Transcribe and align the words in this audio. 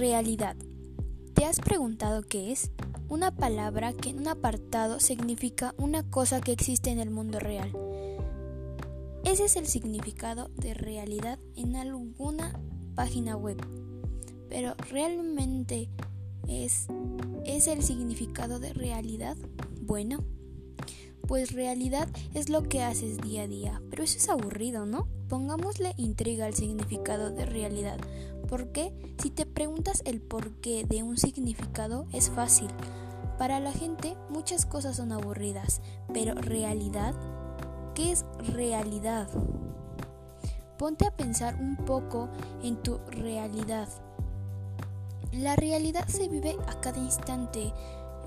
Realidad. 0.00 0.56
¿Te 1.34 1.44
has 1.44 1.60
preguntado 1.60 2.22
qué 2.22 2.52
es? 2.52 2.70
Una 3.10 3.36
palabra 3.36 3.92
que 3.92 4.08
en 4.08 4.20
un 4.20 4.28
apartado 4.28 4.98
significa 4.98 5.74
una 5.76 6.08
cosa 6.08 6.40
que 6.40 6.52
existe 6.52 6.88
en 6.88 6.98
el 6.98 7.10
mundo 7.10 7.38
real. 7.38 7.70
Ese 9.26 9.44
es 9.44 9.56
el 9.56 9.66
significado 9.66 10.48
de 10.56 10.72
realidad 10.72 11.38
en 11.54 11.76
alguna 11.76 12.58
página 12.94 13.36
web. 13.36 13.58
Pero 14.48 14.74
realmente 14.88 15.90
es, 16.48 16.86
es 17.44 17.66
el 17.66 17.82
significado 17.82 18.58
de 18.58 18.72
realidad. 18.72 19.36
Bueno, 19.82 20.24
pues 21.30 21.52
realidad 21.52 22.08
es 22.34 22.48
lo 22.48 22.64
que 22.64 22.82
haces 22.82 23.18
día 23.18 23.42
a 23.42 23.46
día. 23.46 23.80
Pero 23.88 24.02
eso 24.02 24.18
es 24.18 24.28
aburrido, 24.28 24.84
¿no? 24.84 25.06
Pongámosle 25.28 25.94
intriga 25.96 26.44
al 26.44 26.54
significado 26.54 27.30
de 27.30 27.46
realidad. 27.46 27.98
¿Por 28.48 28.72
qué? 28.72 28.92
Si 29.22 29.30
te 29.30 29.46
preguntas 29.46 30.02
el 30.06 30.20
porqué 30.20 30.84
de 30.88 31.04
un 31.04 31.18
significado 31.18 32.08
es 32.12 32.30
fácil. 32.30 32.66
Para 33.38 33.60
la 33.60 33.70
gente 33.70 34.16
muchas 34.28 34.66
cosas 34.66 34.96
son 34.96 35.12
aburridas, 35.12 35.82
pero 36.12 36.34
realidad, 36.34 37.14
¿qué 37.94 38.10
es 38.10 38.24
realidad? 38.52 39.28
Ponte 40.78 41.06
a 41.06 41.16
pensar 41.16 41.54
un 41.60 41.76
poco 41.76 42.28
en 42.64 42.82
tu 42.82 42.98
realidad. 43.06 43.88
La 45.30 45.54
realidad 45.54 46.08
se 46.08 46.28
vive 46.28 46.56
a 46.66 46.80
cada 46.80 46.98
instante. 46.98 47.72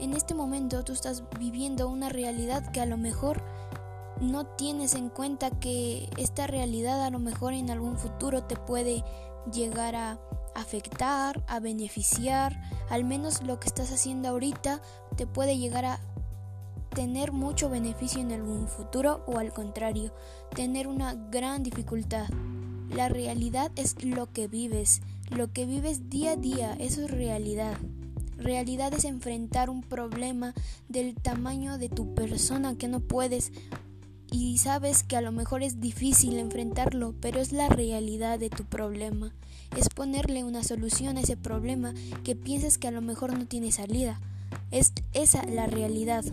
En 0.03 0.11
este 0.11 0.33
momento 0.33 0.83
tú 0.83 0.91
estás 0.91 1.23
viviendo 1.39 1.87
una 1.87 2.09
realidad 2.09 2.69
que 2.73 2.81
a 2.81 2.85
lo 2.85 2.97
mejor 2.97 3.41
no 4.19 4.45
tienes 4.45 4.95
en 4.95 5.07
cuenta 5.07 5.49
que 5.49 6.09
esta 6.17 6.45
realidad 6.45 7.05
a 7.05 7.09
lo 7.09 7.19
mejor 7.19 7.53
en 7.53 7.69
algún 7.69 7.97
futuro 7.97 8.43
te 8.43 8.57
puede 8.57 9.01
llegar 9.49 9.95
a 9.95 10.19
afectar, 10.55 11.41
a 11.47 11.61
beneficiar, 11.61 12.61
al 12.89 13.05
menos 13.05 13.43
lo 13.43 13.61
que 13.61 13.69
estás 13.69 13.93
haciendo 13.93 14.27
ahorita 14.27 14.81
te 15.15 15.25
puede 15.25 15.57
llegar 15.57 15.85
a 15.85 16.01
tener 16.93 17.31
mucho 17.31 17.69
beneficio 17.69 18.19
en 18.19 18.33
algún 18.33 18.67
futuro 18.67 19.23
o 19.25 19.37
al 19.37 19.53
contrario, 19.53 20.13
tener 20.53 20.89
una 20.89 21.13
gran 21.13 21.63
dificultad. 21.63 22.27
La 22.89 23.07
realidad 23.07 23.71
es 23.77 24.03
lo 24.03 24.29
que 24.33 24.49
vives, 24.49 25.01
lo 25.29 25.53
que 25.53 25.65
vives 25.65 26.09
día 26.09 26.31
a 26.31 26.35
día, 26.35 26.73
eso 26.73 27.03
es 27.03 27.09
realidad. 27.09 27.77
Realidad 28.37 28.93
es 28.93 29.05
enfrentar 29.05 29.69
un 29.69 29.81
problema 29.81 30.53
del 30.89 31.15
tamaño 31.15 31.77
de 31.77 31.89
tu 31.89 32.13
persona 32.13 32.77
que 32.77 32.87
no 32.87 32.99
puedes 32.99 33.51
y 34.33 34.57
sabes 34.57 35.03
que 35.03 35.15
a 35.15 35.21
lo 35.21 35.31
mejor 35.31 35.61
es 35.61 35.79
difícil 35.79 36.39
enfrentarlo, 36.39 37.13
pero 37.21 37.39
es 37.39 37.51
la 37.51 37.69
realidad 37.69 38.39
de 38.39 38.49
tu 38.49 38.65
problema. 38.65 39.31
Es 39.77 39.89
ponerle 39.89 40.43
una 40.43 40.63
solución 40.63 41.17
a 41.17 41.21
ese 41.21 41.37
problema 41.37 41.93
que 42.23 42.35
piensas 42.35 42.79
que 42.79 42.87
a 42.87 42.91
lo 42.91 43.01
mejor 43.01 43.37
no 43.37 43.45
tiene 43.45 43.71
salida. 43.71 44.19
Es 44.71 44.91
esa 45.13 45.45
la 45.45 45.67
realidad. 45.67 46.25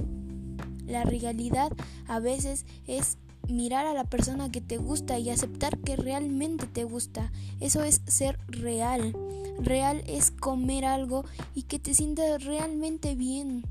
La 0.87 1.05
realidad 1.05 1.73
a 2.09 2.21
veces 2.21 2.65
es 2.87 3.19
mirar 3.49 3.87
a 3.87 3.95
la 3.95 4.05
persona 4.05 4.51
que 4.51 4.61
te 4.61 4.77
gusta 4.77 5.19
y 5.19 5.31
aceptar 5.31 5.79
que 5.79 5.97
realmente 5.97 6.67
te 6.67 6.85
gusta. 6.85 7.33
Eso 7.61 7.83
es 7.83 8.01
ser 8.07 8.39
real. 8.49 9.15
Real 9.59 10.03
es 10.07 10.31
comer 10.31 10.85
algo 10.85 11.25
y 11.55 11.65
que 11.65 11.79
te 11.79 11.95
sientas 11.95 12.45
realmente 12.45 13.15
bien 13.15 13.65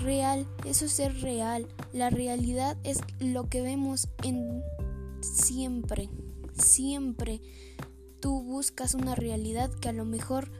real, 0.00 0.46
eso 0.64 0.86
es 0.86 0.92
ser 0.92 1.20
real. 1.20 1.66
La 1.92 2.10
realidad 2.10 2.76
es 2.84 3.00
lo 3.18 3.48
que 3.48 3.62
vemos 3.62 4.08
en 4.22 4.62
siempre, 5.20 6.08
siempre. 6.58 7.40
Tú 8.20 8.42
buscas 8.42 8.94
una 8.94 9.14
realidad 9.14 9.70
que 9.70 9.88
a 9.88 9.92
lo 9.92 10.04
mejor 10.04 10.50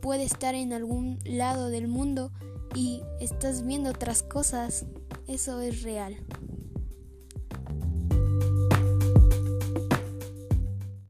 puede 0.00 0.24
estar 0.24 0.54
en 0.54 0.72
algún 0.72 1.18
lado 1.24 1.68
del 1.68 1.88
mundo 1.88 2.30
y 2.74 3.02
estás 3.20 3.66
viendo 3.66 3.90
otras 3.90 4.22
cosas. 4.22 4.86
Eso 5.26 5.60
es 5.60 5.82
real. 5.82 6.16